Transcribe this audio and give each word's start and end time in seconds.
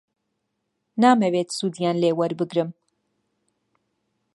نامەوێت 1.01 1.49
سوودیان 1.57 1.95
لێ 2.03 2.11
وەربگرم. 2.19 2.69